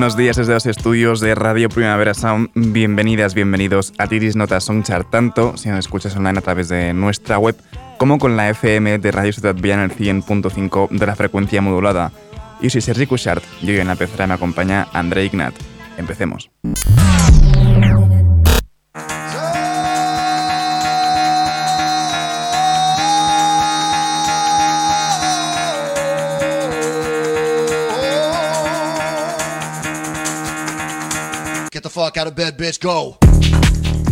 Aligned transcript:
Buenos 0.00 0.16
días 0.16 0.36
desde 0.36 0.54
los 0.54 0.64
estudios 0.64 1.20
de 1.20 1.34
Radio 1.34 1.68
Primavera 1.68 2.14
Sound. 2.14 2.48
Bienvenidas, 2.54 3.34
bienvenidos 3.34 3.92
a 3.98 4.06
Tiris 4.06 4.34
Notas 4.34 4.64
Songchart, 4.64 5.10
tanto 5.10 5.58
si 5.58 5.68
nos 5.68 5.80
escuchas 5.80 6.16
online 6.16 6.38
a 6.38 6.40
través 6.40 6.70
de 6.70 6.94
nuestra 6.94 7.38
web 7.38 7.54
como 7.98 8.18
con 8.18 8.34
la 8.34 8.48
FM 8.48 8.98
de 8.98 9.10
Radio 9.10 9.30
Ciudad 9.30 9.54
Villa 9.54 9.74
en 9.74 9.80
el 9.80 9.94
100.5 9.94 10.88
de 10.88 11.06
la 11.06 11.16
frecuencia 11.16 11.60
modulada. 11.60 12.12
Yo 12.62 12.70
soy 12.70 12.80
Sergi 12.80 13.06
Cushart 13.06 13.44
y 13.60 13.72
hoy 13.72 13.76
en 13.76 13.88
la 13.88 13.94
pecera 13.94 14.26
me 14.26 14.32
acompaña 14.32 14.88
André 14.94 15.26
Ignat. 15.26 15.52
Empecemos. 15.98 16.50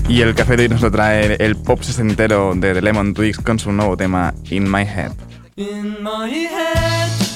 Y 0.09 0.23
el 0.23 0.35
café 0.35 0.57
de 0.57 0.63
hoy 0.65 0.69
nos 0.69 0.81
lo 0.81 0.91
trae 0.91 1.37
el 1.39 1.57
pop 1.57 1.83
sesentero 1.83 2.55
de 2.55 2.73
The 2.73 2.81
Lemon 2.81 3.13
Twigs 3.13 3.39
con 3.39 3.59
su 3.59 3.73
nuevo 3.73 3.97
tema 3.97 4.35
In 4.51 4.71
My 4.71 4.83
Head. 4.83 5.13
In 5.57 6.03
my 6.03 6.31
head. 6.31 7.28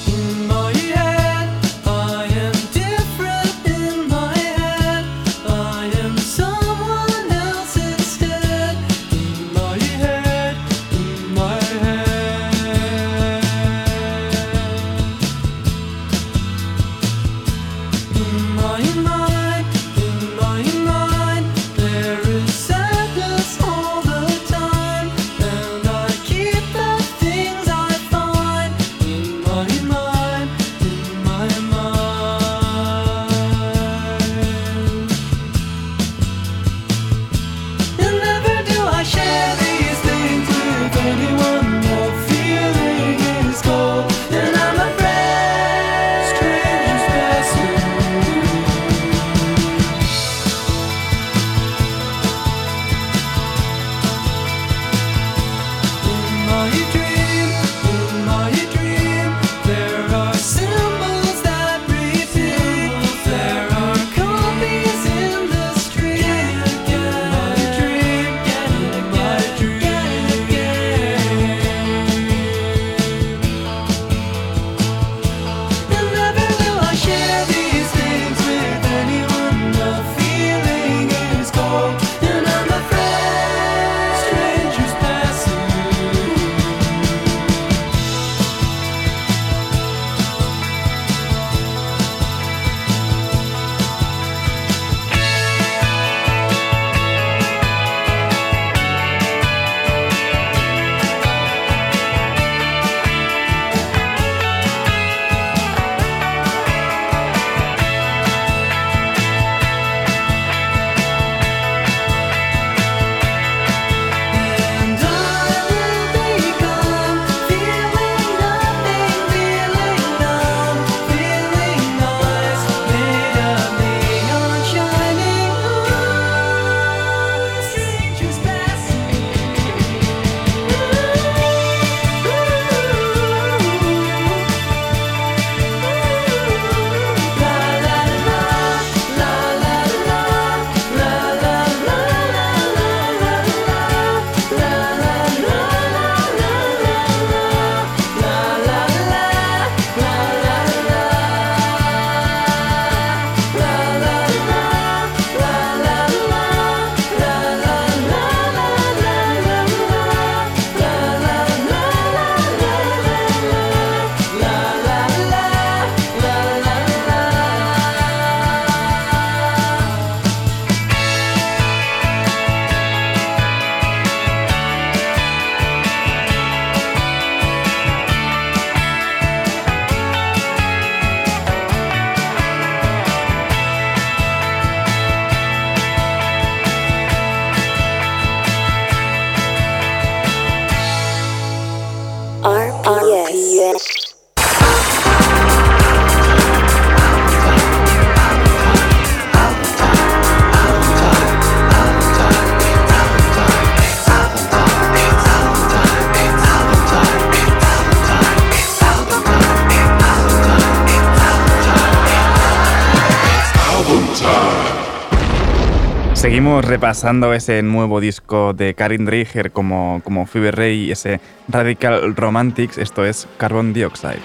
Repasando 216.61 217.33
ese 217.33 217.63
nuevo 217.63 218.01
disco 218.01 218.53
de 218.53 218.75
Karin 218.75 219.07
Dreiger 219.07 219.53
como, 219.53 220.03
como 220.05 220.27
Fever 220.27 220.57
Ray 220.57 220.93
ese 220.93 221.21
Radical 221.49 222.15
Romantics, 222.15 222.77
esto 222.79 223.05
es 223.05 223.27
Carbon 223.39 223.73
Dioxide. 223.73 224.21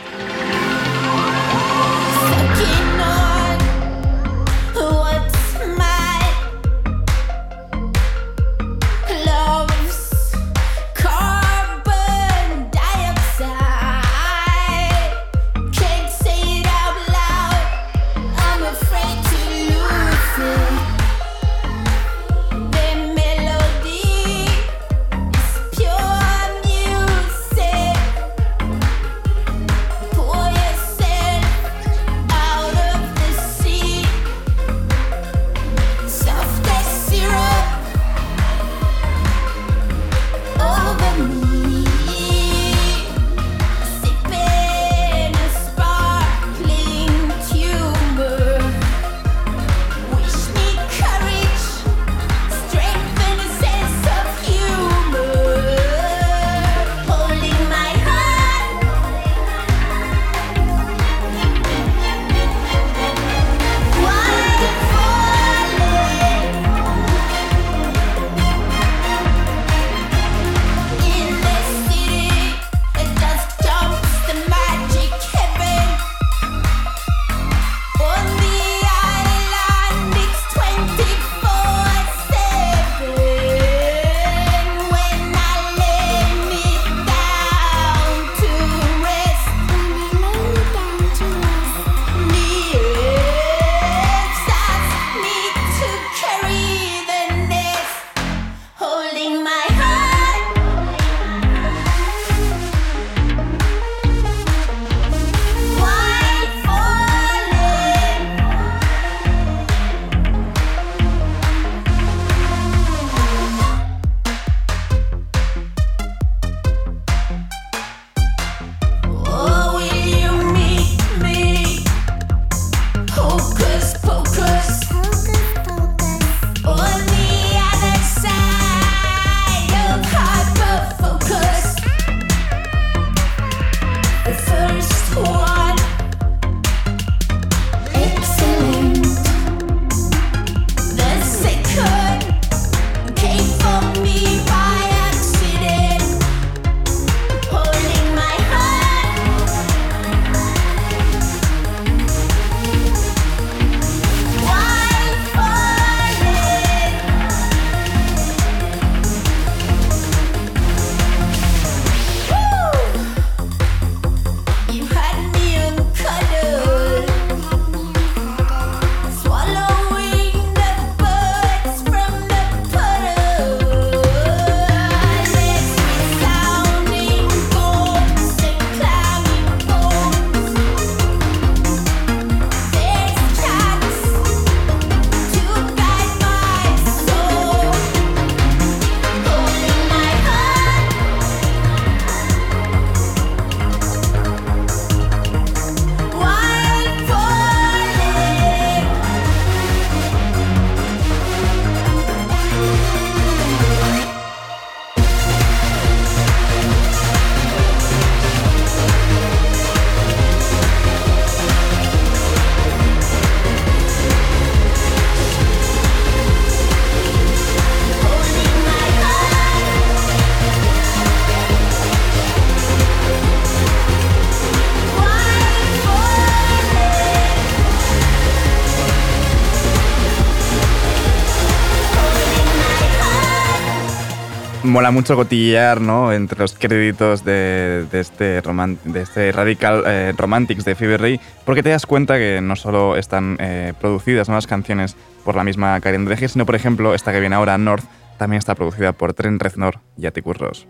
Mucho 234.92 235.16
cotillear 235.16 235.82
¿no? 235.82 236.14
entre 236.14 236.40
los 236.40 236.54
créditos 236.54 237.24
de, 237.24 237.88
este, 237.92 238.42
de 238.42 239.02
este 239.02 239.32
Radical 239.32 239.84
eh, 239.86 240.14
Romantics 240.18 240.66
de 240.66 240.76
Fever 240.76 241.02
Ray, 241.02 241.20
porque 241.46 241.64
te 241.64 241.70
das 241.70 241.86
cuenta 241.86 242.18
que 242.18 242.42
no 242.42 242.56
solo 242.56 242.96
están 242.96 243.38
eh, 243.40 243.74
producidas 243.80 244.28
nuevas 244.28 244.48
canciones 244.48 244.96
por 245.24 245.36
la 245.36 245.44
misma 245.44 245.80
Karen 245.82 246.06
Dreger, 246.06 246.30
sino, 246.30 246.46
por 246.46 246.56
ejemplo, 246.56 246.94
esta 246.94 247.12
que 247.12 247.20
viene 247.20 247.36
ahora, 247.36 247.58
North, 247.58 247.86
también 248.18 248.40
está 248.40 248.56
producida 248.56 248.94
por 248.94 249.14
Trent 249.14 249.42
Reznor 249.42 249.80
y 249.98 250.06
Atticus 250.06 250.38
Ross. 250.38 250.68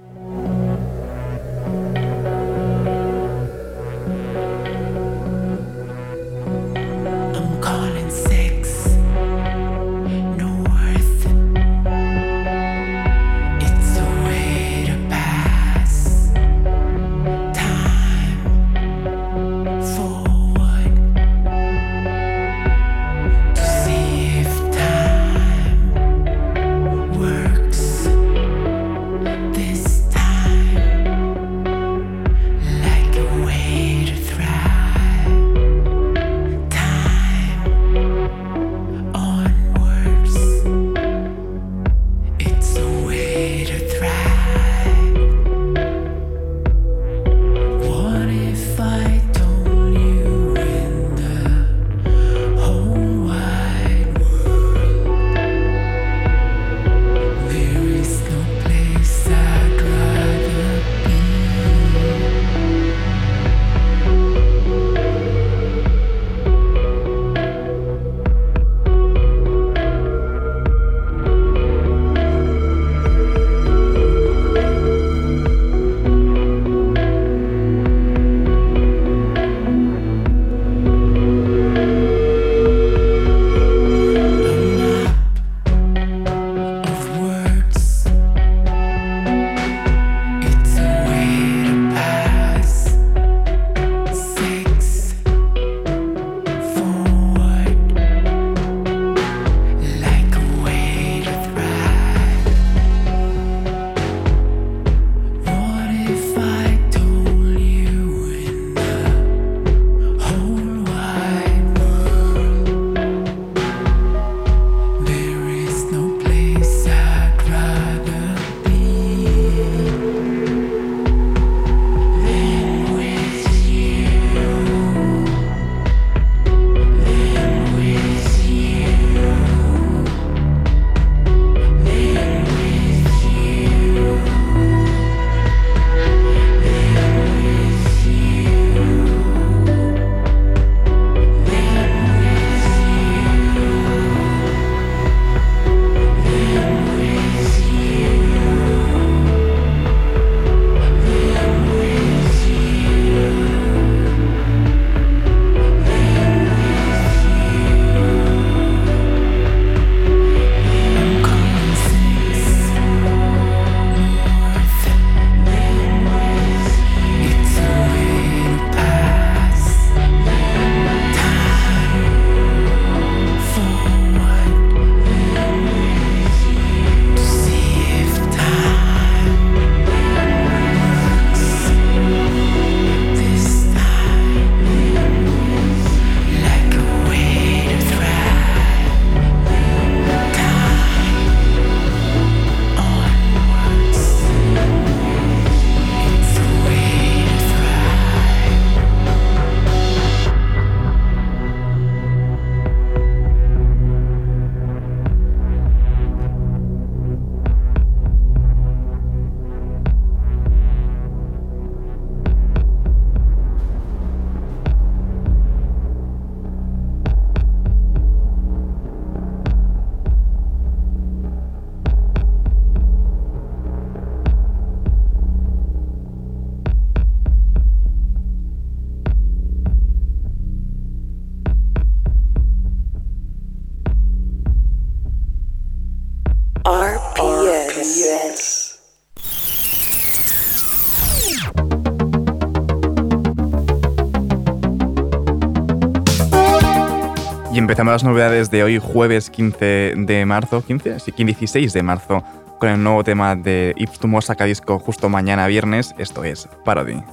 Y 247.54 247.60
empezamos 247.60 247.92
las 247.92 248.04
novedades 248.04 248.52
de 248.52 248.64
hoy, 248.64 248.80
jueves 248.80 249.30
15 249.30 249.94
de 249.96 250.26
marzo, 250.26 250.64
15, 250.64 251.00
sí, 251.00 251.12
16 251.12 251.74
de 251.74 251.84
marzo, 251.84 252.24
con 252.60 252.70
el 252.70 252.84
nuevo 252.84 253.04
tema 253.04 253.36
de 253.36 253.74
Ipstumo 253.78 254.22
saca 254.22 254.46
disco 254.46 254.80
justo 254.80 255.10
mañana 255.10 255.48
viernes, 255.48 255.96
esto 255.98 256.24
es 256.24 256.48
Parody. 256.64 257.04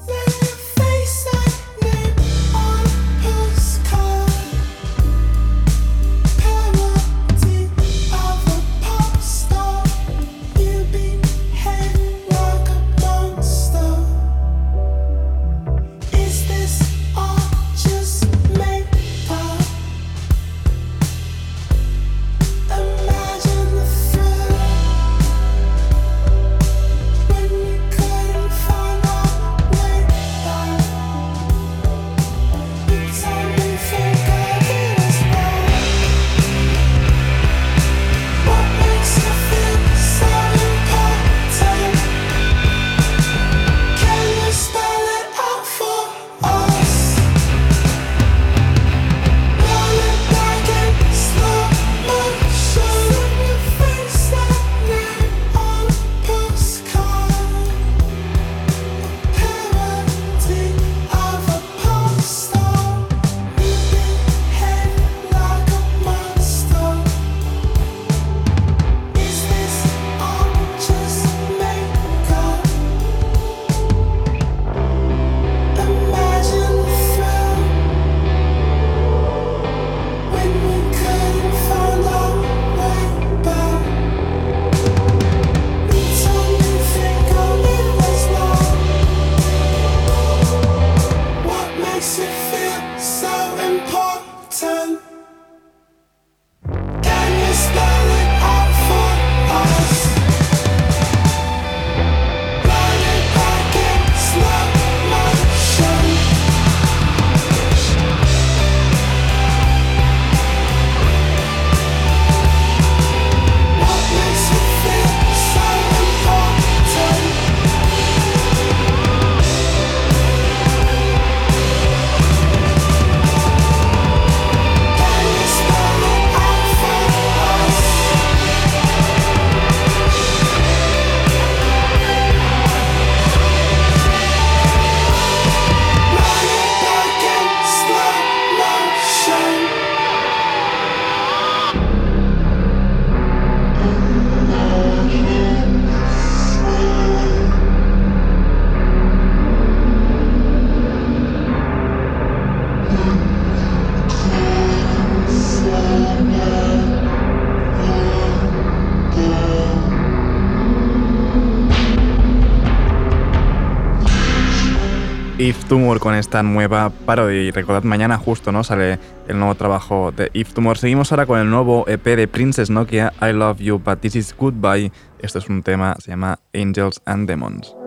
Con 166.01 166.15
esta 166.15 166.43
nueva 166.43 166.91
parodia. 166.91 167.43
Y 167.43 167.51
recordad, 167.51 167.83
mañana 167.85 168.19
justo 168.19 168.53
no 168.53 168.65
sale 168.65 168.99
el 169.29 169.39
nuevo 169.39 169.55
trabajo 169.55 170.13
de 170.13 170.31
If 170.33 170.53
Tumor. 170.53 170.77
Seguimos 170.77 171.13
ahora 171.13 171.27
con 171.27 171.39
el 171.39 171.49
nuevo 171.49 171.85
EP 171.89 172.05
de 172.05 172.27
Princess 172.27 172.69
Nokia, 172.69 173.13
I 173.23 173.33
Love 173.33 173.59
You, 173.59 173.79
But 173.79 174.01
This 174.01 174.17
Is 174.17 174.37
Goodbye. 174.37 174.93
Esto 175.21 175.39
es 175.39 175.49
un 175.49 175.63
tema, 175.63 175.97
se 176.01 176.11
llama 176.11 176.39
Angels 176.53 177.01
and 177.07 177.29
Demons. 177.29 177.84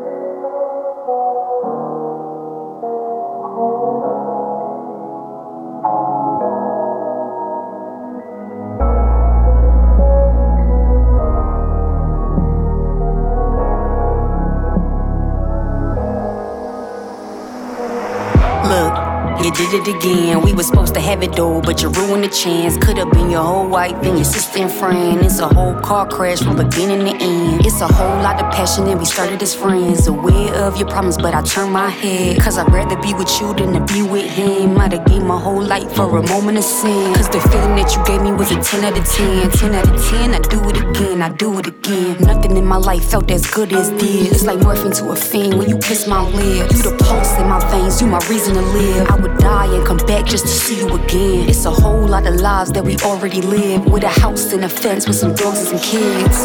It 19.88 19.96
again. 19.96 20.42
We 20.42 20.54
were 20.54 20.64
supposed 20.64 20.94
to 20.96 21.00
have 21.00 21.24
it 21.24 21.34
though, 21.34 21.62
but 21.62 21.82
you 21.82 21.90
ruined 21.90 22.24
the 22.24 22.30
chance. 22.30 22.78
Could 22.78 22.98
have 22.98 23.12
been 23.12 23.30
your 23.30 23.44
whole 23.44 23.68
wife 23.68 23.96
and 24.04 24.16
your 24.18 24.24
sister 24.24 24.60
and 24.60 24.72
friend. 24.72 25.20
It's 25.26 25.40
a 25.40 25.48
whole 25.48 25.74
car 25.82 26.08
crash 26.08 26.40
from 26.40 26.58
beginning 26.58 27.06
to 27.06 27.24
end. 27.24 27.66
It's 27.66 27.82
a 27.82 27.88
whole 27.88 28.22
lot 28.22 28.42
of 28.44 28.52
passion 28.52 28.88
and 28.88 29.00
we 29.00 29.06
started 29.06 29.42
as 29.42 29.56
friends. 29.56 30.08
Aware 30.08 30.54
of 30.56 30.78
your 30.78 30.88
problems, 30.88 31.18
but 31.18 31.34
I 31.34 31.42
turned 31.42 31.74
my 31.74 31.90
head. 31.90 32.40
Cause 32.42 32.58
I'd 32.58 32.72
rather 32.72 33.00
be 33.02 33.14
with 33.14 33.30
you 33.40 33.54
than 33.54 33.74
to 33.74 33.94
be 33.94 34.02
with 34.02 34.30
him. 34.30 34.76
Might 34.76 34.94
have 34.94 35.06
gave 35.06 35.24
my 35.24 35.40
whole 35.40 35.62
life 35.62 35.92
for 35.94 36.18
a 36.18 36.28
moment 36.30 36.58
of 36.58 36.64
sin. 36.64 37.14
Cause 37.14 37.30
the 37.30 37.40
feeling 37.50 37.76
that 37.76 37.96
you 37.96 38.04
gave 38.06 38.22
me 38.22 38.32
was 38.32 38.52
a 38.52 38.62
10 38.62 38.84
out 38.84 38.98
of 38.98 39.06
10. 39.06 39.52
10 39.52 39.76
out 39.76 39.90
of 39.90 40.10
10, 40.10 40.34
I 40.34 40.40
do 40.40 40.60
it 40.70 40.78
again, 40.78 41.22
I 41.22 41.30
do 41.30 41.58
it 41.60 41.68
again. 41.68 42.18
Nothing 42.22 42.58
in 42.58 42.66
my 42.66 42.78
life 42.78 43.06
felt 43.10 43.30
as 43.32 43.46
good 43.48 43.74
as 43.74 43.92
this. 43.92 44.32
It's 44.32 44.46
like 44.46 44.60
morphing 44.60 44.96
to 44.98 45.12
a 45.12 45.16
fiend 45.16 45.58
when 45.58 45.70
you 45.70 45.78
kiss 45.78 46.08
my 46.08 46.24
lips. 46.32 46.78
You 46.78 46.92
the 46.92 47.04
pulse 47.04 47.38
in 47.38 47.48
my 47.48 47.60
veins, 47.72 48.02
you 48.02 48.08
my 48.08 48.20
reason 48.30 48.56
to 48.56 48.62
live. 48.62 49.10
I 49.10 49.16
would 49.16 49.38
die 49.38 49.77
and 49.78 49.86
come 49.86 49.98
back 50.08 50.26
just 50.26 50.46
to 50.46 50.52
see 50.52 50.78
you 50.80 50.88
again. 50.96 51.48
It's 51.50 51.66
a 51.66 51.72
whole 51.72 52.08
lot 52.08 52.26
of 52.26 52.36
lives 52.36 52.72
that 52.72 52.84
we 52.84 52.98
already 52.98 53.42
live. 53.42 53.86
With 53.86 54.04
a 54.04 54.10
house 54.10 54.52
and 54.54 54.66
a 54.66 54.70
fence 54.70 55.08
with 55.08 55.16
some 55.16 55.34
dogs 55.34 55.60
and 55.60 55.68
some 55.70 55.80
kids. 55.80 56.38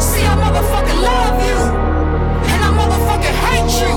See, 0.00 0.24
I 0.24 0.34
motherfucking 0.40 1.00
love 1.10 1.36
you. 1.48 1.58
And 2.52 2.60
I 2.64 2.70
motherfucking 2.80 3.36
hate 3.44 3.72
you. 3.82 3.94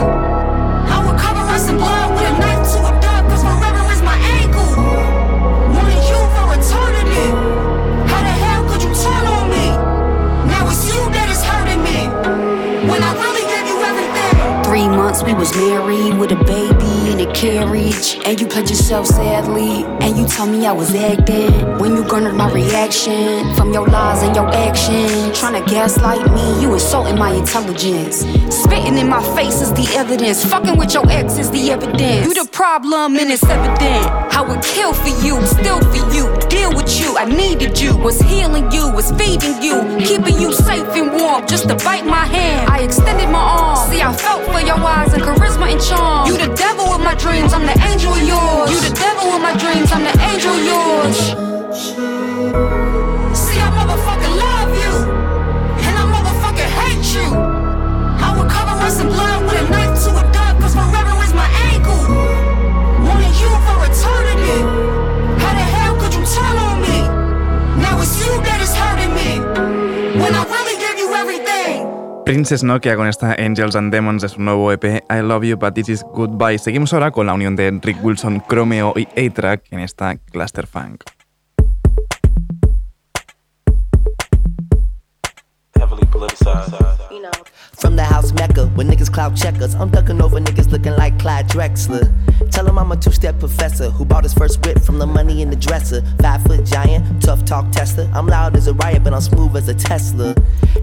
I 0.96 0.98
would 1.06 1.18
cover 1.20 1.46
us 1.56 1.70
in 1.70 1.78
blood 1.78 2.10
with 2.16 2.28
a 2.32 2.36
knife 2.40 2.64
to 2.74 2.80
a 2.84 2.94
dog, 3.00 3.22
cause 3.32 3.44
forever 3.48 3.84
is 3.96 4.02
my 4.02 4.18
ankle. 4.40 4.72
Wanted 5.76 6.04
you 6.12 6.20
for 6.36 6.46
eternity. 6.58 7.28
How 8.12 8.22
the 8.28 8.36
hell 8.44 8.62
could 8.70 8.84
you 8.84 8.94
turn 9.04 9.26
on 9.36 9.46
me? 9.56 9.68
Now 10.52 10.70
it's 10.70 10.84
you 10.88 11.00
that 11.16 11.28
is 11.32 11.42
hurting 11.44 11.82
me. 11.88 12.00
When 12.90 13.02
I 13.02 13.12
really 13.24 13.46
gave 13.48 13.68
you 13.72 13.78
everything. 13.90 14.64
Three 14.64 14.88
months 14.88 15.24
we 15.24 15.34
was 15.34 15.56
married 15.56 16.18
with 16.18 16.32
a 16.32 16.44
baby 16.44 16.73
a 17.34 17.36
carriage, 17.36 18.20
and 18.26 18.40
you 18.40 18.48
played 18.48 18.70
yourself 18.70 19.08
sadly, 19.08 19.84
and 20.02 20.18
you 20.18 20.28
told 20.28 20.50
me 20.50 20.66
I 20.66 20.72
was 20.72 20.94
acting. 20.96 21.52
When 21.80 21.96
you 21.96 22.04
garnered 22.08 22.36
my 22.36 22.52
reaction 22.52 23.54
from 23.56 23.74
your 23.74 23.88
lies 23.88 24.24
and 24.24 24.36
your 24.36 24.48
action, 24.50 25.34
trying 25.34 25.64
to 25.64 25.72
gaslight 25.72 26.26
me, 26.34 26.62
you 26.62 26.74
insulting 26.74 27.18
my 27.18 27.32
intelligence. 27.32 28.20
Spitting 28.54 28.98
in 28.98 29.08
my 29.10 29.24
face 29.36 29.62
is 29.62 29.72
the 29.74 29.88
evidence, 29.96 30.46
fucking 30.46 30.78
with 30.78 30.94
your 30.94 31.10
ex 31.10 31.38
is 31.38 31.50
the 31.52 31.72
evidence. 31.72 32.26
You 32.26 32.34
the 32.34 32.50
problem, 32.52 33.18
and 33.18 33.32
it's 33.32 33.44
evident. 33.44 34.06
I 34.34 34.42
would 34.42 34.62
kill 34.62 34.94
for 34.94 35.14
you, 35.26 35.42
still 35.46 35.80
for 35.80 36.14
you, 36.16 36.26
deal 36.50 36.76
with 36.76 37.00
you. 37.00 37.18
I 37.18 37.26
needed 37.26 37.80
you, 37.80 37.96
was 37.98 38.20
healing 38.22 38.72
you, 38.72 38.92
was 38.92 39.12
feeding 39.12 39.62
you, 39.62 39.98
keeping 40.00 40.40
you 40.40 40.54
safe 40.54 40.88
and 40.96 41.12
warm, 41.12 41.48
just 41.48 41.68
to 41.70 41.76
bite 41.76 42.06
my 42.06 42.26
hand. 42.26 42.70
I 42.70 42.82
extended 42.82 43.30
my 43.30 43.40
arm. 43.40 43.90
See, 43.90 44.02
I 44.02 44.14
felt 44.14 44.44
for 44.46 44.60
your 44.60 44.78
eyes 44.78 45.14
and 45.14 45.24
charisma 45.24 45.72
and 45.72 45.82
charm. 45.82 46.28
You 46.28 46.38
the 46.38 46.54
devil 46.54 46.90
with 46.90 47.04
my 47.04 47.16
dreams, 47.24 47.54
I'm 47.54 47.66
the 47.66 47.80
angel 47.90 48.14
of 48.14 48.22
yours. 48.22 48.70
You 48.70 48.82
the 48.82 48.94
devil 48.94 49.34
in 49.36 49.42
my 49.42 49.56
dreams, 49.56 49.92
I'm 49.94 50.04
the 50.04 50.14
angel 50.30 50.52
of 50.52 50.66
yours. 50.72 51.18
Princess 72.26 72.64
Nokia 72.64 72.96
con 72.96 73.08
esta 73.08 73.36
Angels 73.38 73.76
and 73.76 73.92
Demons 73.92 74.22
de 74.22 74.30
su 74.30 74.42
nuevo 74.42 74.72
EP 74.72 75.04
I 75.10 75.22
Love 75.22 75.44
You 75.44 75.58
But 75.58 75.74
This 75.74 75.90
Is 75.90 76.04
Goodbye. 76.14 76.58
Seguimos 76.58 76.94
ahora 76.94 77.12
con 77.12 77.26
la 77.26 77.34
unión 77.34 77.58
de 77.58 77.70
Rick 77.82 77.98
Wilson, 78.02 78.42
Chromeo 78.48 78.94
y 78.96 79.08
A-Track 79.20 79.66
en 79.72 79.82
esta 79.82 80.16
Cluster 80.16 80.66
Funk. 80.66 81.04
From 87.84 87.96
the 87.96 88.04
house 88.04 88.32
Mecca, 88.34 88.68
where 88.68 88.86
niggas 88.86 89.12
clout 89.12 89.36
checkers. 89.36 89.74
I'm 89.76 89.90
ducking 89.90 90.22
over 90.22 90.40
niggas 90.40 90.72
looking 90.72 90.96
like 90.96 91.18
Clyde 91.20 91.50
Drexler. 91.50 92.14
Tell 92.52 92.68
him 92.68 92.78
I'm 92.78 92.92
a 92.92 92.98
two 92.98 93.12
step 93.12 93.40
professor 93.40 93.90
who 93.90 94.06
bought 94.06 94.24
his 94.24 94.34
first 94.34 94.64
whip 94.66 94.80
from 94.80 95.00
the 95.00 95.08
money 95.08 95.42
in 95.42 95.50
the 95.50 95.56
dresser. 95.56 96.04
Five 96.22 96.44
foot 96.44 96.66
giant, 96.66 97.22
tough 97.22 97.44
talk 97.46 97.72
tester. 97.72 98.10
I'm 98.14 98.28
loud 98.28 98.56
as 98.56 98.68
a 98.68 98.74
riot, 98.74 99.04
but 99.04 99.14
I'm 99.14 99.22
smooth 99.22 99.56
as 99.58 99.68
a 99.70 99.74
Tesla. 99.74 100.36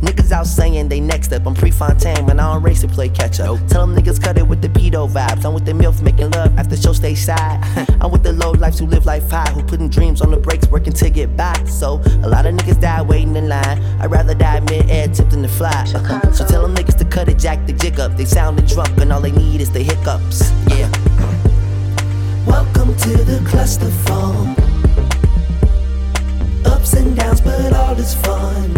Niggas 0.03 0.33
out 0.33 0.47
saying 0.47 0.89
they 0.89 1.01
next 1.01 1.33
up. 1.33 1.47
I'm 1.47 1.55
pre-Fontaine 1.55 2.27
when 2.27 2.41
I 2.41 2.53
don't 2.53 2.63
race 2.63 2.81
to 2.81 2.89
play 2.89 3.09
catch 3.09 3.39
up. 3.41 3.59
Tell 3.69 3.87
them 3.87 3.97
niggas 3.97 4.21
cut 4.23 4.37
it 4.37 4.47
with 4.47 4.61
the 4.63 4.69
pedo 4.69 5.09
vibes. 5.09 5.45
I'm 5.45 5.55
with 5.55 5.65
the 5.65 5.73
MILF 5.73 6.03
making 6.03 6.31
love 6.33 6.59
after 6.59 6.77
show 6.77 6.93
stay 6.93 7.15
side. 7.15 7.61
I'm 8.01 8.11
with 8.11 8.25
the 8.25 8.33
low 8.33 8.51
lives 8.53 8.79
who 8.79 8.87
live 8.87 9.07
life 9.07 9.31
high, 9.31 9.51
who 9.53 9.63
putting 9.63 9.89
dreams 9.89 10.21
on 10.21 10.31
the 10.31 10.39
brakes, 10.39 10.69
working 10.69 10.93
to 10.95 11.11
get 11.11 11.37
by. 11.37 11.55
So 11.65 12.01
a 12.23 12.29
lot 12.29 12.47
of 12.47 12.55
niggas 12.55 12.81
die 12.81 13.03
waiting 13.03 13.37
in 13.37 13.49
line. 13.49 13.79
I'd 14.01 14.11
rather 14.11 14.35
die 14.35 14.61
mid 14.61 14.91
than 15.29 15.43
to 15.43 15.49
fly. 15.49 15.85
So 16.33 16.47
tell 16.47 16.63
them 16.63 16.75
niggas 16.75 16.97
to 16.99 17.05
cut 17.05 17.29
it, 17.29 17.39
jack 17.39 17.67
the 17.67 17.73
jig 17.73 18.01
up. 18.01 18.17
They 18.17 18.25
sounding 18.25 18.67
drunk 18.67 18.97
and 18.99 19.13
all 19.13 19.21
they 19.21 19.33
need 19.33 19.61
is 19.61 19.71
the 19.71 19.81
hiccups. 19.83 20.51
Yeah. 20.69 20.91
Welcome 22.47 22.97
to 22.97 23.17
the 23.25 23.43
cluster 23.49 23.91
phone. 24.07 24.55
Ups 26.65 26.95
and 26.95 27.17
downs, 27.17 27.41
but 27.41 27.73
all 27.73 27.97
is 27.99 28.15
fun. 28.15 28.71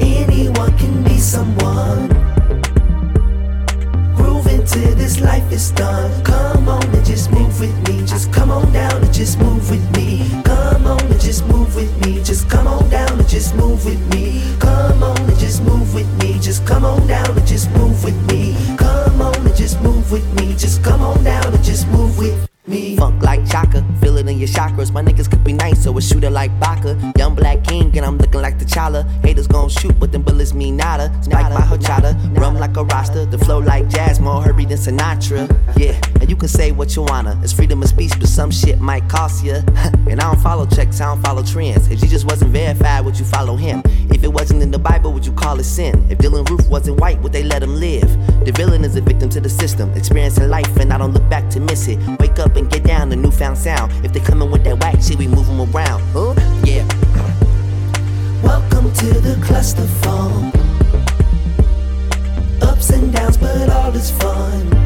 Anyone 0.00 0.76
can 0.78 1.02
be 1.02 1.18
someone. 1.18 2.27
Into 4.74 4.94
this 4.94 5.20
life 5.20 5.50
is 5.50 5.70
done. 5.70 6.22
Come 6.24 6.68
on 6.68 6.84
and 6.94 7.04
just 7.04 7.30
move 7.30 7.58
with 7.58 7.74
me. 7.88 8.04
Just 8.04 8.30
come 8.30 8.50
on 8.50 8.70
down 8.70 9.02
and 9.02 9.14
just 9.14 9.38
move 9.38 9.70
with 9.70 9.96
me. 9.96 10.28
Come 10.44 10.86
on 10.86 11.00
and 11.00 11.20
just 11.20 11.46
move 11.46 11.74
with 11.74 11.90
me. 12.04 12.22
Just 12.22 12.50
come 12.50 12.66
on 12.66 12.86
down 12.90 13.18
and 13.18 13.26
just 13.28 13.54
move 13.54 13.82
with 13.86 14.14
me. 14.14 14.42
Come 14.58 15.02
on 15.02 15.18
and 15.20 15.38
just 15.38 15.62
move 15.62 15.94
with 15.94 16.22
me. 16.22 16.38
Just 16.40 16.66
come 16.66 16.84
on 16.84 17.06
down 17.06 17.30
and 17.30 17.46
just 17.46 17.70
move 17.70 18.04
with 18.04 18.20
me. 18.30 18.54
Come 18.76 19.22
on 19.22 19.34
and 19.36 19.56
just 19.56 19.80
move 19.80 20.12
with 20.12 20.26
me. 20.38 20.54
Just 20.54 20.84
come 20.84 21.00
on 21.00 21.24
down 21.24 21.46
and 21.54 21.64
just 21.64 21.88
move 21.88 22.18
with 22.18 22.47
me. 22.68 22.96
Funk 22.96 23.22
like 23.22 23.48
Chaka, 23.48 23.84
feel 24.00 24.16
it 24.18 24.28
in 24.28 24.38
your 24.38 24.48
chakras. 24.48 24.92
My 24.92 25.02
niggas 25.02 25.28
could 25.30 25.42
be 25.42 25.52
nice, 25.52 25.82
so 25.82 25.92
we 25.92 26.02
shoot 26.02 26.22
it 26.24 26.30
like 26.30 26.52
Baka. 26.60 26.96
Young 27.16 27.34
black 27.34 27.64
king, 27.64 27.96
and 27.96 28.04
I'm 28.04 28.18
looking 28.18 28.40
like 28.40 28.58
the 28.58 28.64
T'Challa. 28.64 29.08
Haters 29.24 29.46
gon' 29.46 29.68
shoot, 29.68 29.98
but 29.98 30.12
them 30.12 30.22
bullets 30.22 30.54
mean 30.54 30.76
nada. 30.76 31.10
Spike 31.22 31.52
my 31.52 31.60
horchata, 31.60 32.38
rum 32.38 32.56
like 32.56 32.76
a 32.76 32.84
roster. 32.84 33.24
The 33.24 33.38
flow 33.38 33.58
like 33.58 33.88
jazz, 33.88 34.20
more 34.20 34.42
Herbie 34.42 34.66
than 34.66 34.78
Sinatra. 34.78 35.48
Yeah, 35.76 35.98
you 36.28 36.36
can 36.36 36.48
say 36.48 36.72
what 36.72 36.94
you 36.94 37.02
wanna. 37.02 37.40
It's 37.42 37.52
freedom 37.52 37.82
of 37.82 37.88
speech, 37.88 38.12
but 38.18 38.28
some 38.28 38.50
shit 38.50 38.78
might 38.80 39.08
cost 39.08 39.42
ya. 39.42 39.62
and 40.08 40.20
I 40.20 40.30
don't 40.30 40.40
follow 40.40 40.66
checks, 40.66 41.00
I 41.00 41.06
don't 41.06 41.22
follow 41.22 41.42
trends. 41.42 41.88
If 41.90 42.00
Jesus 42.00 42.24
wasn't 42.24 42.50
verified, 42.50 43.04
would 43.06 43.18
you 43.18 43.24
follow 43.24 43.56
him? 43.56 43.82
If 44.10 44.22
it 44.22 44.28
wasn't 44.28 44.62
in 44.62 44.70
the 44.70 44.78
Bible, 44.78 45.12
would 45.14 45.24
you 45.24 45.32
call 45.32 45.58
it 45.58 45.64
sin? 45.64 46.06
If 46.10 46.18
Dylann 46.18 46.48
Roof 46.48 46.68
wasn't 46.68 47.00
white, 47.00 47.18
would 47.22 47.32
they 47.32 47.42
let 47.42 47.62
him 47.62 47.76
live? 47.76 48.08
The 48.44 48.52
villain 48.52 48.84
is 48.84 48.94
a 48.96 49.00
victim 49.00 49.30
to 49.30 49.40
the 49.40 49.48
system, 49.48 49.90
experiencing 49.94 50.50
life, 50.50 50.76
and 50.76 50.92
I 50.92 50.98
don't 50.98 51.12
look 51.12 51.28
back 51.30 51.48
to 51.50 51.60
miss 51.60 51.88
it. 51.88 51.98
Wake 52.20 52.38
up 52.38 52.56
and 52.56 52.70
get 52.70 52.84
down, 52.84 53.08
the 53.08 53.16
newfound 53.16 53.56
sound. 53.56 53.90
If 54.04 54.12
they 54.12 54.20
coming 54.20 54.50
with 54.50 54.64
that 54.64 54.78
whack 54.80 55.00
shit, 55.00 55.16
we 55.16 55.28
move 55.28 55.46
them 55.46 55.60
around. 55.60 56.02
Huh? 56.12 56.34
Yeah. 56.62 56.86
Welcome 58.42 58.92
to 58.92 59.06
the 59.20 59.38
cluster 59.42 59.86
phone. 60.02 60.52
Ups 62.60 62.90
and 62.90 63.12
downs, 63.12 63.38
but 63.38 63.70
all 63.70 63.94
is 63.94 64.10
fun. 64.10 64.77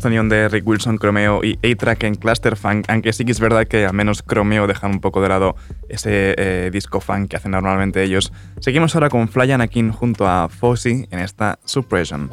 Esta 0.00 0.08
de 0.08 0.48
Rick 0.48 0.66
Wilson, 0.66 0.98
Chromeo 0.98 1.44
y 1.44 1.58
A-Track 1.62 2.04
en 2.04 2.14
Cluster 2.14 2.56
Funk, 2.56 2.86
aunque 2.88 3.12
sí 3.12 3.26
que 3.26 3.32
es 3.32 3.40
verdad 3.40 3.66
que 3.66 3.84
al 3.84 3.92
menos 3.92 4.22
Chromeo 4.26 4.66
dejan 4.66 4.92
un 4.92 5.00
poco 5.00 5.20
de 5.20 5.28
lado 5.28 5.56
ese 5.90 6.34
eh, 6.38 6.70
disco 6.72 7.00
funk 7.00 7.28
que 7.28 7.36
hacen 7.36 7.50
normalmente 7.50 8.02
ellos. 8.02 8.32
Seguimos 8.60 8.94
ahora 8.94 9.10
con 9.10 9.28
Fly 9.28 9.52
Anakin 9.52 9.92
junto 9.92 10.26
a 10.26 10.48
Fozzy 10.48 11.06
en 11.10 11.18
esta 11.18 11.58
Suppression. 11.66 12.30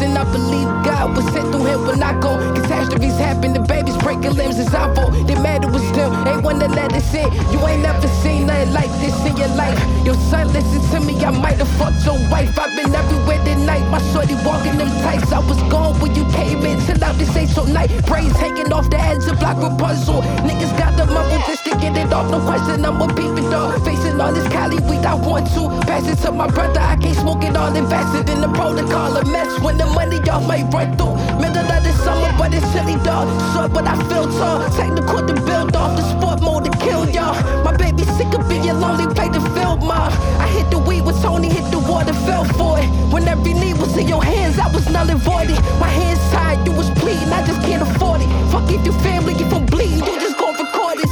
Loud, 0.00 0.16
I 0.16 0.22
it 0.22 0.32
believe 0.32 0.68
God 0.82 1.16
was 1.16 1.24
sent 1.32 1.52
through 1.52 1.66
him 1.66 1.86
when 1.86 2.02
I 2.02 2.18
go. 2.20 2.32
Catastrophes 2.54 3.18
happen, 3.18 3.52
the 3.52 3.60
babies 3.60 3.96
breaking 3.98 4.32
limbs, 4.32 4.58
it's 4.58 4.72
our 4.72 4.94
fault. 4.94 5.12
They 5.26 5.34
mad 5.34 5.64
it 5.64 5.70
was 5.70 5.84
them, 5.92 6.26
ain't 6.26 6.42
wanna 6.42 6.68
let 6.68 6.92
us 6.94 7.14
in. 7.14 7.28
You 7.52 7.60
ain't 7.68 7.82
never 7.82 8.08
seen 8.24 8.46
nothing 8.46 8.72
like 8.72 8.90
this 9.00 9.14
in 9.26 9.36
your 9.36 9.52
life. 9.60 9.76
Your 10.04 10.14
son, 10.32 10.50
listen 10.54 10.80
to 10.90 11.00
me, 11.04 11.22
I 11.22 11.30
might 11.30 11.58
have 11.58 11.68
fucked 11.76 12.04
your 12.06 12.16
wife. 12.30 12.58
I've 12.58 12.74
been 12.76 12.94
everywhere 12.94 13.44
tonight, 13.44 13.84
my 13.90 14.00
shorty 14.12 14.34
walking 14.40 14.78
them 14.78 14.88
tights. 15.04 15.32
I 15.32 15.40
was 15.40 15.60
gone 15.68 16.00
when 16.00 16.14
you 16.14 16.24
came 16.32 16.64
in, 16.64 16.80
till 16.86 17.04
out 17.04 17.16
this 17.16 17.36
ain't 17.36 17.50
so 17.50 17.64
night. 17.64 17.90
Brains 18.06 18.32
hanging 18.36 18.72
off 18.72 18.88
the 18.88 18.98
edge 18.98 19.28
of 19.28 19.38
block 19.38 19.60
Rapunzel. 19.60 20.22
Niggas 20.48 20.72
got 20.78 20.96
the 20.96 21.04
mumble 21.12 21.44
just 21.46 21.64
to 21.64 21.70
get 21.76 21.96
it 21.96 22.12
off, 22.12 22.30
no 22.30 22.40
question. 22.40 22.84
I'm 22.86 23.02
a 23.02 23.06
beeping 23.08 23.50
dog, 23.50 23.84
facing 23.84 24.18
all 24.18 24.32
this 24.32 24.48
Cali 24.48 24.80
weed. 24.88 25.04
I 25.04 25.14
want 25.14 25.46
to 25.52 25.68
pass 25.84 26.08
it 26.08 26.16
to 26.24 26.32
my 26.32 26.48
brother. 26.48 26.80
I 26.80 26.96
can't 26.96 27.16
smoke 27.16 27.44
it 27.44 27.54
all, 27.54 27.74
invested 27.74 28.30
in 28.30 28.40
the 28.40 28.48
protocol. 28.48 29.16
A 29.16 29.24
mess 29.26 29.60
when 29.60 29.76
the 29.76 29.89
money 29.94 30.18
y'all 30.26 30.40
might 30.46 30.66
run 30.72 30.96
through. 30.96 31.16
Middle 31.40 31.70
of 31.76 31.82
the 31.82 31.92
summer, 32.04 32.30
but 32.38 32.54
it's 32.54 32.66
silly, 32.72 32.96
dog. 33.04 33.28
Short, 33.52 33.72
but 33.72 33.86
I 33.86 33.96
feel 34.08 34.26
tall. 34.38 34.58
Technical 34.76 35.26
to 35.26 35.34
build 35.46 35.76
off 35.76 35.96
the 35.96 36.04
sport 36.12 36.40
mode 36.40 36.64
to 36.64 36.72
kill 36.78 37.08
y'all. 37.08 37.34
My 37.64 37.76
baby 37.76 38.04
sick 38.16 38.32
of 38.34 38.48
being 38.48 38.78
lonely, 38.80 39.06
play 39.14 39.28
the 39.28 39.40
field, 39.54 39.82
ma. 39.82 40.08
I 40.38 40.46
hit 40.48 40.70
the 40.70 40.78
weed 40.78 41.02
with 41.02 41.20
Tony, 41.22 41.48
hit 41.48 41.70
the 41.70 41.78
water, 41.78 42.14
fell 42.26 42.44
for 42.44 42.78
it. 42.78 42.88
When 43.12 43.26
every 43.28 43.54
need 43.54 43.78
was 43.78 43.96
in 43.96 44.08
your 44.08 44.22
hands, 44.22 44.58
I 44.58 44.72
was 44.72 44.88
null 44.88 45.10
and 45.10 45.20
voided. 45.20 45.58
My 45.78 45.88
hands 45.88 46.20
tied, 46.32 46.66
you 46.66 46.72
was 46.72 46.90
pleading, 47.00 47.32
I 47.32 47.44
just 47.46 47.60
can't 47.62 47.82
afford 47.82 48.20
it. 48.22 48.28
Fuck 48.50 48.70
if 48.70 48.84
your 48.84 48.98
family, 49.00 49.34
if 49.34 49.52
I'm 49.52 49.69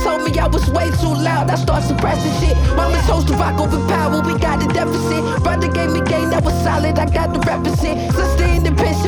Told 0.08 0.24
me 0.24 0.38
I 0.38 0.46
was 0.46 0.70
way 0.70 0.88
too 1.02 1.12
loud, 1.12 1.50
I 1.50 1.56
start 1.56 1.84
suppressing 1.84 2.32
shit. 2.40 2.56
Mama 2.74 2.96
chose 3.06 3.26
to 3.26 3.34
rock 3.34 3.60
over 3.60 3.76
power, 3.88 4.22
we 4.22 4.38
got 4.40 4.56
a 4.64 4.66
deficit. 4.72 5.20
Brother 5.42 5.68
gave 5.68 5.90
me 5.90 6.00
game 6.00 6.30
that 6.30 6.42
was 6.42 6.54
solid, 6.64 6.98
I 6.98 7.04
got 7.04 7.34
the 7.34 7.40
represent. 7.40 8.10
Sister 8.14 8.44
in 8.44 8.64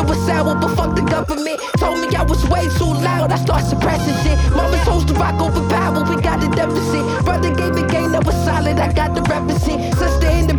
was 0.06 0.20
sour, 0.26 0.54
but 0.60 0.76
fuck 0.76 0.94
the 0.94 1.00
government. 1.00 1.58
Told 1.78 2.00
me 2.00 2.14
I 2.14 2.22
was 2.22 2.46
way 2.50 2.68
too 2.76 2.92
loud, 3.00 3.32
I 3.32 3.36
start 3.36 3.64
suppressing 3.64 4.12
shit. 4.22 4.36
Mama 4.52 4.76
chose 4.84 5.06
to 5.06 5.14
rock 5.14 5.40
over 5.40 5.66
power, 5.70 6.04
we 6.04 6.20
got 6.20 6.44
a 6.44 6.48
deficit. 6.54 7.24
Brother 7.24 7.54
gave 7.54 7.74
me 7.74 7.82
game 7.88 8.12
that 8.12 8.26
was 8.26 8.36
solid, 8.44 8.76
I 8.78 8.92
got 8.92 9.14
the 9.14 9.22
represent. 9.22 9.94
Sister 9.96 10.28
in 10.28 10.50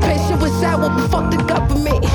was 0.41 0.51
sour, 0.59 0.89
but 0.89 1.07
fuck 1.11 1.29
the 1.29 1.37
government. 1.43 2.10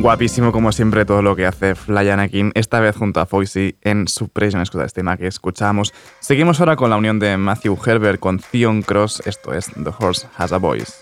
Guapísimo 0.00 0.52
como 0.52 0.70
siempre 0.70 1.04
todo 1.04 1.22
lo 1.22 1.34
que 1.34 1.44
hace 1.44 1.74
Fly 1.74 2.08
Anakin, 2.10 2.52
esta 2.54 2.78
vez 2.78 2.96
junto 2.96 3.20
a 3.20 3.26
Foisy 3.26 3.76
en 3.82 4.06
Suppression, 4.06 4.62
escucha 4.62 4.84
este 4.84 5.00
tema 5.00 5.16
que 5.16 5.26
escuchamos. 5.26 5.92
Seguimos 6.20 6.60
ahora 6.60 6.76
con 6.76 6.90
la 6.90 6.96
unión 6.96 7.18
de 7.18 7.36
Matthew 7.36 7.76
Herbert 7.84 8.20
con 8.20 8.38
Theon 8.38 8.82
Cross, 8.82 9.22
esto 9.26 9.52
es 9.52 9.66
The 9.66 9.90
Horse 9.98 10.28
Has 10.36 10.52
a 10.52 10.58
Voice. 10.58 10.92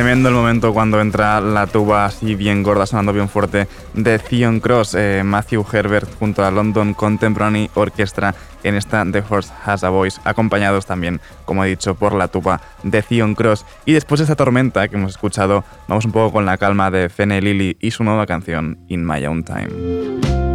Tremendo 0.00 0.30
el 0.30 0.34
momento 0.34 0.72
cuando 0.72 0.98
entra 0.98 1.42
la 1.42 1.66
tuba 1.66 2.06
así 2.06 2.34
bien 2.34 2.62
gorda, 2.62 2.86
sonando 2.86 3.12
bien 3.12 3.28
fuerte, 3.28 3.68
de 3.92 4.18
Theon 4.18 4.58
Cross, 4.58 4.94
eh, 4.94 5.20
Matthew 5.22 5.62
Herbert 5.70 6.08
junto 6.18 6.42
a 6.42 6.50
London 6.50 6.94
Contemporary 6.94 7.70
Orchestra 7.74 8.34
en 8.62 8.76
esta 8.76 9.04
The 9.04 9.22
Horse 9.28 9.52
Has 9.62 9.84
a 9.84 9.90
Voice, 9.90 10.18
acompañados 10.24 10.86
también, 10.86 11.20
como 11.44 11.66
he 11.66 11.68
dicho, 11.68 11.96
por 11.96 12.14
la 12.14 12.28
tuba 12.28 12.62
de 12.82 13.02
Theon 13.02 13.34
Cross. 13.34 13.66
Y 13.84 13.92
después 13.92 14.20
de 14.20 14.24
esa 14.24 14.36
tormenta 14.36 14.88
que 14.88 14.96
hemos 14.96 15.10
escuchado, 15.10 15.64
vamos 15.86 16.06
un 16.06 16.12
poco 16.12 16.32
con 16.32 16.46
la 16.46 16.56
calma 16.56 16.90
de 16.90 17.10
Fene 17.10 17.42
Lily 17.42 17.76
y 17.78 17.90
su 17.90 18.02
nueva 18.02 18.24
canción, 18.24 18.78
In 18.88 19.06
My 19.06 19.26
Own 19.26 19.44
Time. 19.44 20.49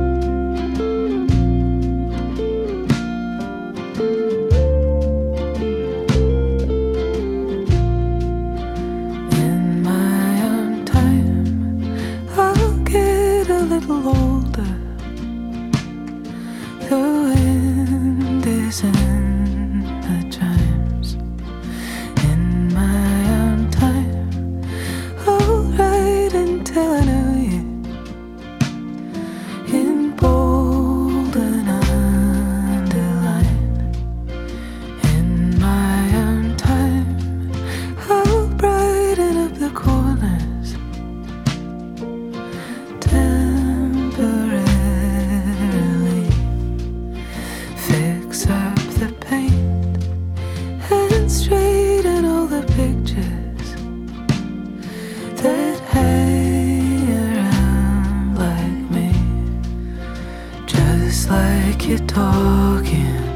Little 13.88 14.08
older. 14.08 14.78
The 16.90 16.98
wind 16.98 18.46
is 18.46 18.84
talking 62.00 63.35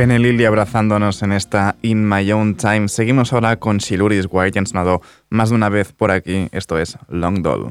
Fene 0.00 0.18
Lily 0.18 0.46
abrazándonos 0.46 1.22
en 1.22 1.32
esta 1.32 1.76
In 1.82 2.08
My 2.08 2.32
Own 2.32 2.54
Time. 2.54 2.88
Seguimos 2.88 3.34
ahora 3.34 3.58
con 3.58 3.80
Siluris 3.80 4.26
White, 4.30 4.58
ya 4.58 4.64
sonado 4.64 5.02
más 5.28 5.50
de 5.50 5.56
una 5.56 5.68
vez 5.68 5.92
por 5.92 6.10
aquí. 6.10 6.48
Esto 6.52 6.78
es 6.78 6.96
Long 7.10 7.42
Doll. 7.42 7.70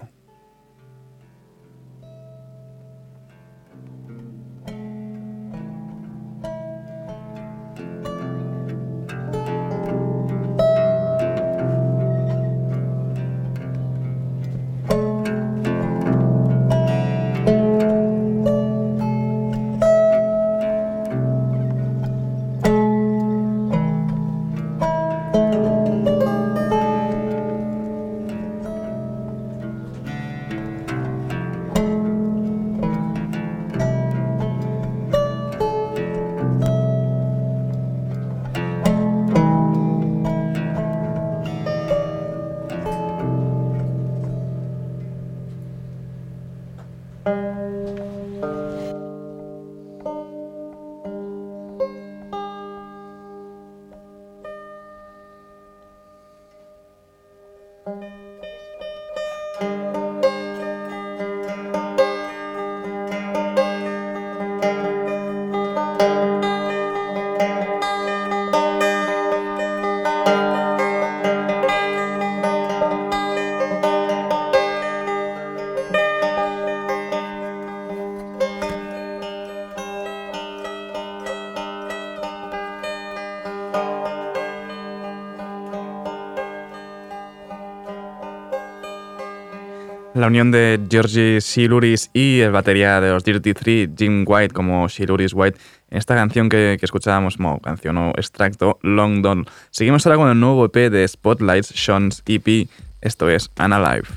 Unión 90.30 90.51
de 90.51 90.80
Georgie 90.89 91.39
Shiluris 91.39 92.09
y 92.13 92.39
el 92.39 92.51
batería 92.51 93.01
de 93.01 93.09
los 93.09 93.23
Dirty 93.23 93.53
Three, 93.53 93.89
Jim 93.97 94.23
White 94.25 94.53
como 94.53 94.88
Shiluris 94.88 95.34
White, 95.34 95.57
en 95.89 95.97
esta 95.97 96.15
canción 96.15 96.49
que, 96.49 96.77
que 96.80 96.86
escuchábamos, 96.86 97.38
como 97.38 97.59
canción 97.59 97.97
o 97.97 98.11
extracto, 98.11 98.80
Long 98.82 99.21
Dawn. 99.21 99.45
Seguimos 99.71 100.05
ahora 100.05 100.17
con 100.17 100.30
el 100.30 100.39
nuevo 100.39 100.65
EP 100.65 100.91
de 100.91 101.07
Spotlights, 101.07 101.73
Sean's 101.75 102.23
EP, 102.27 102.69
esto 103.01 103.30
es 103.30 103.49
Unalive. 103.59 104.07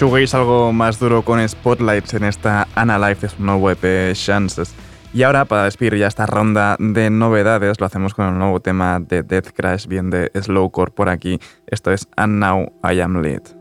Shoegaze 0.00 0.34
algo 0.34 0.72
más 0.72 0.98
duro 0.98 1.20
con 1.20 1.46
Spotlights 1.46 2.14
en 2.14 2.24
esta 2.24 2.66
Analyze 2.74 3.20
de 3.20 3.28
su 3.28 3.42
nuevo 3.42 3.70
EP 3.70 4.14
Chances. 4.14 4.74
Y 5.12 5.24
ahora, 5.24 5.44
para 5.44 5.64
despedir 5.64 5.98
ya 5.98 6.06
esta 6.06 6.24
ronda 6.24 6.76
de 6.78 7.10
novedades, 7.10 7.78
lo 7.78 7.84
hacemos 7.84 8.14
con 8.14 8.26
el 8.26 8.38
nuevo 8.38 8.60
tema 8.60 8.98
de 8.98 9.22
Death 9.22 9.50
Crash, 9.54 9.86
bien 9.86 10.08
de 10.08 10.30
Slowcore 10.40 10.90
por 10.90 11.10
aquí. 11.10 11.38
Esto 11.66 11.92
es 11.92 12.08
And 12.16 12.38
Now 12.38 12.72
I 12.82 13.00
Am 13.00 13.20
Lit. 13.20 13.59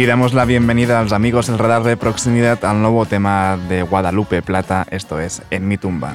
Y 0.00 0.06
damos 0.06 0.32
la 0.32 0.46
bienvenida 0.46 0.98
a 0.98 1.02
los 1.02 1.12
amigos 1.12 1.48
del 1.48 1.58
radar 1.58 1.82
de 1.82 1.94
proximidad 1.94 2.64
al 2.64 2.80
nuevo 2.80 3.04
tema 3.04 3.58
de 3.68 3.82
Guadalupe 3.82 4.40
Plata, 4.40 4.86
esto 4.90 5.20
es 5.20 5.42
En 5.50 5.68
mi 5.68 5.76
tumba. 5.76 6.14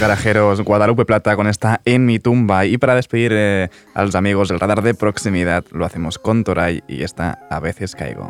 garajeros 0.00 0.62
Guadalupe 0.62 1.04
Plata 1.04 1.36
con 1.36 1.46
esta 1.46 1.80
En 1.84 2.06
mi 2.06 2.18
tumba. 2.18 2.64
Y 2.64 2.78
para 2.78 2.94
despedir 2.94 3.32
eh, 3.34 3.68
a 3.94 4.02
los 4.02 4.14
amigos 4.14 4.48
del 4.48 4.58
radar 4.58 4.82
de 4.82 4.94
proximidad, 4.94 5.64
lo 5.70 5.84
hacemos 5.84 6.18
con 6.18 6.42
Toray 6.42 6.82
y 6.88 7.02
esta 7.02 7.38
A 7.50 7.60
veces 7.60 7.94
caigo. 7.94 8.28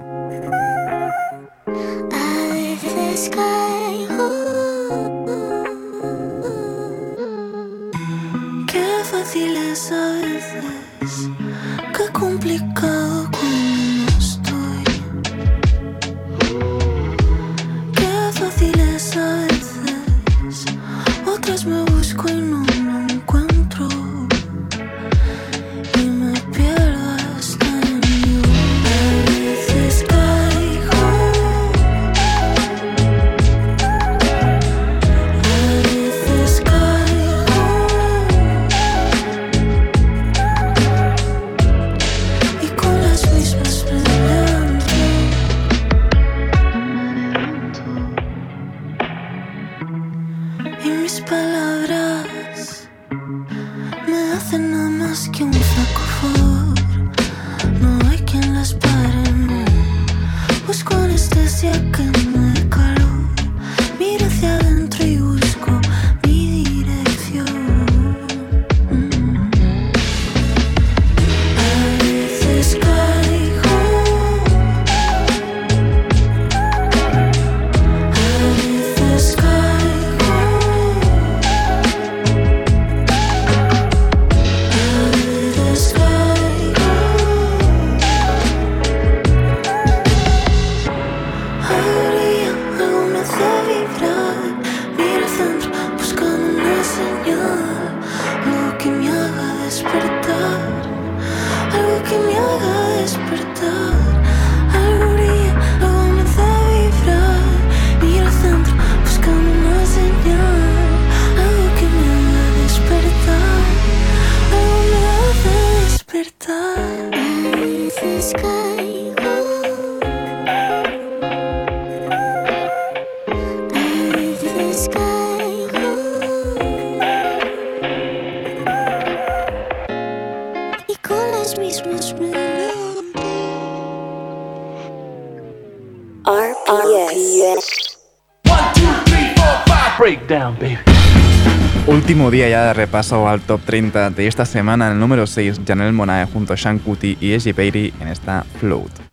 Último 142.21 142.33
día 142.33 142.51
ya 142.51 142.67
de 142.67 142.75
repaso 142.75 143.27
al 143.27 143.41
top 143.41 143.63
30 143.65 144.11
de 144.11 144.27
esta 144.27 144.45
semana. 144.45 144.89
En 144.89 144.93
el 144.93 144.99
número 144.99 145.27
6, 145.27 145.63
Janelle 145.67 145.93
Monae 145.93 146.27
junto 146.27 146.53
a 146.53 146.57
Sean 146.59 146.79
Kuti 146.79 147.17
y 147.19 147.33
Eji 147.33 147.55
Perry 147.55 147.95
en 147.99 148.09
esta 148.09 148.45
Float. 148.59 149.10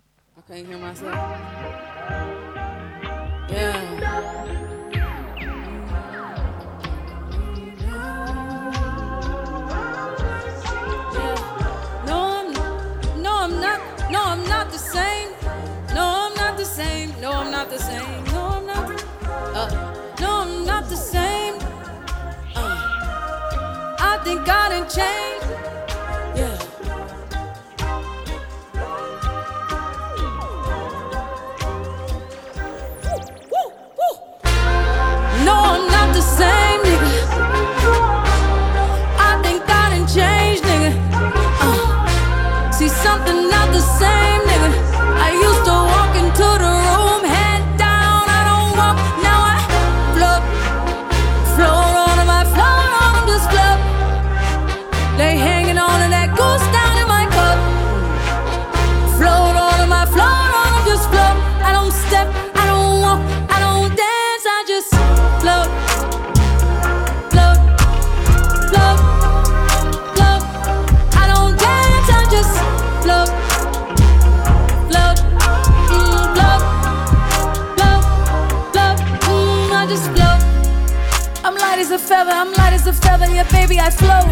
I'm 82.25 82.51
light 82.53 82.73
as 82.73 82.87
a 82.87 82.93
feather, 82.93 83.27
yeah, 83.27 83.47
baby, 83.51 83.79
I 83.79 83.91
float. 83.91 84.25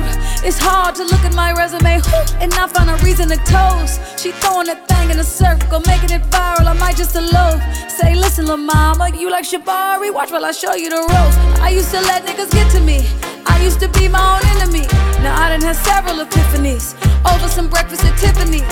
It's 0.43 0.57
hard 0.57 0.95
to 0.95 1.03
look 1.03 1.21
at 1.21 1.35
my 1.35 1.53
resume 1.53 2.01
whew, 2.01 2.23
and 2.41 2.49
not 2.51 2.71
find 2.71 2.89
a 2.89 2.95
reason 3.05 3.29
to 3.29 3.37
toast. 3.45 4.01
She 4.19 4.31
throwing 4.31 4.67
that 4.67 4.87
thing 4.87 5.11
in 5.11 5.19
a 5.19 5.23
circle, 5.23 5.81
making 5.85 6.09
it 6.09 6.23
viral. 6.33 6.65
I 6.65 6.73
might 6.73 6.97
just 6.97 7.15
a 7.15 7.19
elope. 7.19 7.61
Say, 7.89 8.15
listen, 8.15 8.47
lil' 8.47 8.57
mama, 8.57 9.11
you 9.15 9.29
like 9.29 9.45
Shibari? 9.45 10.11
Watch 10.11 10.31
while 10.31 10.45
I 10.45 10.51
show 10.51 10.73
you 10.73 10.89
the 10.89 10.97
ropes. 10.97 11.37
I 11.61 11.69
used 11.69 11.91
to 11.91 12.01
let 12.01 12.25
niggas 12.25 12.51
get 12.51 12.71
to 12.71 12.81
me. 12.81 13.05
I 13.45 13.61
used 13.63 13.79
to 13.81 13.87
be 13.89 14.07
my 14.07 14.19
own 14.33 14.43
enemy. 14.57 14.87
Now 15.21 15.37
I 15.39 15.49
done 15.49 15.61
had 15.61 15.75
several 15.75 16.25
epiphanies 16.25 16.95
over 17.31 17.47
some 17.47 17.69
breakfast 17.69 18.03
at 18.03 18.17
Tiffany's. 18.17 18.63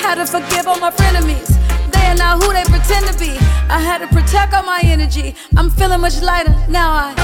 Had 0.00 0.14
to 0.16 0.26
forgive 0.26 0.68
all 0.68 0.78
my 0.78 0.90
frenemies. 0.90 1.58
They 1.90 2.06
are 2.06 2.14
not 2.14 2.42
who 2.42 2.52
they 2.52 2.64
pretend 2.64 3.06
to 3.08 3.18
be. 3.18 3.32
I 3.68 3.80
had 3.80 3.98
to 3.98 4.06
protect 4.06 4.54
all 4.54 4.62
my 4.62 4.80
energy. 4.84 5.34
I'm 5.56 5.70
feeling 5.70 6.00
much 6.00 6.20
lighter 6.22 6.54
now. 6.68 6.90
I 6.92 7.14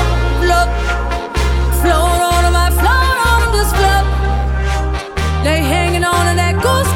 float, 0.42 1.35
float 1.86 2.20
on 2.32 2.42
them. 2.44 2.56
I 2.56 2.68
float 2.80 3.18
on 3.30 3.38
them, 3.42 3.52
just 3.58 3.72
float. 3.78 4.06
They 5.44 5.58
hanging 5.62 6.04
on 6.04 6.22
to 6.28 6.34
that 6.42 6.54
goose 6.64 6.95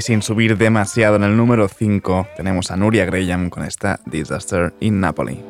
Y 0.00 0.02
sin 0.02 0.22
subir 0.22 0.56
demasiado 0.56 1.16
en 1.16 1.24
el 1.24 1.36
número 1.36 1.68
5, 1.68 2.28
tenemos 2.34 2.70
a 2.70 2.76
Nuria 2.78 3.04
Graham 3.04 3.50
con 3.50 3.62
esta 3.62 4.00
Disaster 4.06 4.72
in 4.80 4.98
Napoli. 4.98 5.49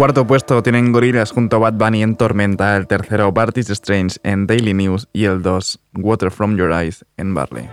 Cuarto 0.00 0.26
puesto 0.26 0.62
tienen 0.62 0.92
Gorillaz 0.92 1.30
junto 1.30 1.56
a 1.56 1.58
Bad 1.58 1.74
Bunny 1.74 2.02
en 2.02 2.16
Tormenta, 2.16 2.74
el 2.74 2.86
tercero 2.86 3.32
Bartis 3.32 3.68
Strange 3.68 4.16
en 4.22 4.46
Daily 4.46 4.72
News 4.72 5.06
y 5.12 5.26
el 5.26 5.42
2 5.42 5.78
Water 5.96 6.30
From 6.30 6.56
Your 6.56 6.72
Eyes 6.72 7.04
en 7.18 7.34
Barley. 7.34 7.68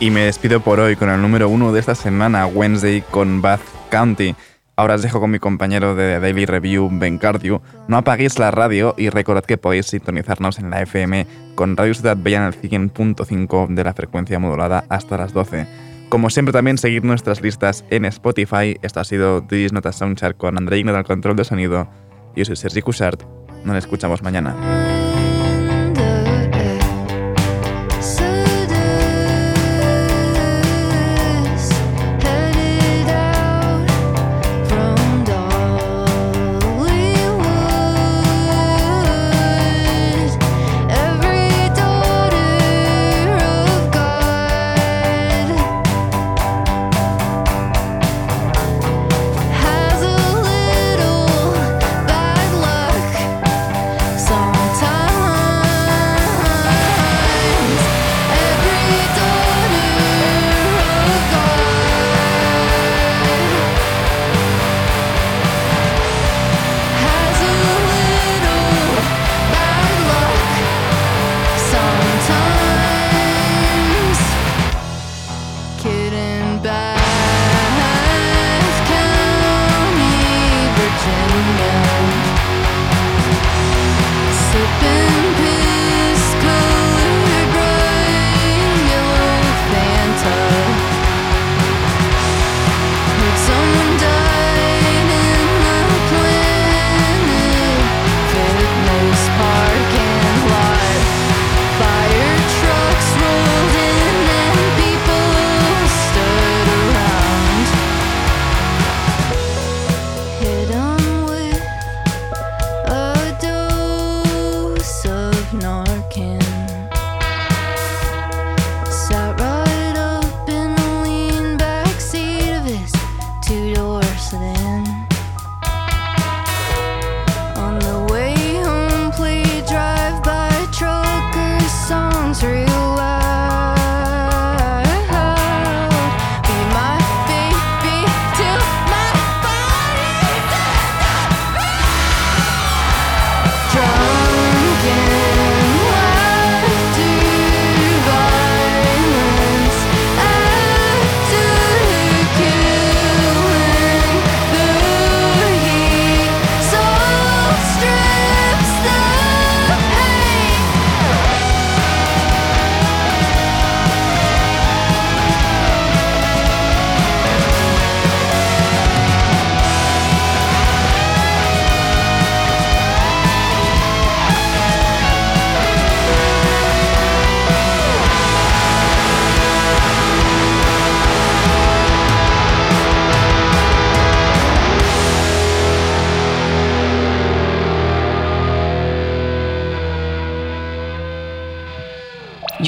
Y 0.00 0.10
me 0.10 0.20
despido 0.20 0.60
por 0.60 0.78
hoy 0.78 0.94
con 0.94 1.10
el 1.10 1.20
número 1.20 1.48
uno 1.48 1.72
de 1.72 1.80
esta 1.80 1.96
semana, 1.96 2.46
Wednesday 2.46 3.02
con 3.10 3.42
Bath 3.42 3.60
County. 3.90 4.36
Ahora 4.76 4.94
os 4.94 5.02
dejo 5.02 5.18
con 5.18 5.32
mi 5.32 5.40
compañero 5.40 5.96
de 5.96 6.20
Daily 6.20 6.46
Review, 6.46 6.88
Ben 6.92 7.18
Cardew. 7.18 7.60
No 7.88 7.96
apaguéis 7.96 8.38
la 8.38 8.52
radio 8.52 8.94
y 8.96 9.10
recordad 9.10 9.44
que 9.44 9.58
podéis 9.58 9.86
sintonizarnos 9.86 10.60
en 10.60 10.70
la 10.70 10.82
FM 10.82 11.26
con 11.56 11.76
Radio 11.76 11.94
Ciudad 11.94 12.16
Bella 12.16 12.38
en 12.38 12.44
el 12.44 12.60
100.5 12.92 13.74
de 13.74 13.82
la 13.82 13.92
frecuencia 13.92 14.38
modulada 14.38 14.84
hasta 14.88 15.16
las 15.16 15.32
12. 15.32 15.66
Como 16.08 16.30
siempre 16.30 16.52
también 16.52 16.78
seguid 16.78 17.02
nuestras 17.02 17.42
listas 17.42 17.84
en 17.90 18.04
Spotify. 18.04 18.78
Esto 18.82 19.00
ha 19.00 19.04
sido 19.04 19.42
This 19.42 19.72
Nota 19.72 19.92
Soundchart 19.92 20.36
con 20.36 20.56
André 20.56 20.78
Igno 20.78 20.92
del 20.92 21.02
control 21.02 21.34
de 21.34 21.44
sonido. 21.44 21.88
Yo 22.36 22.44
soy 22.44 22.54
Sergi 22.54 22.82
Cushart. 22.82 23.24
Nos 23.64 23.76
escuchamos 23.76 24.22
mañana. 24.22 24.54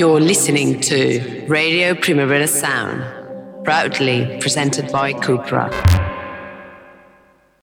You're 0.01 0.19
listening 0.19 0.81
to 0.81 1.45
Radio 1.47 1.95
Primavera 1.95 2.47
Sound, 2.47 3.05
proudly 3.65 4.39
presented 4.41 4.91
by 4.91 5.13
Cupra. 5.13 6.10